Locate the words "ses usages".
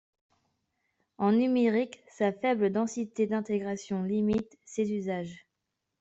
4.65-5.45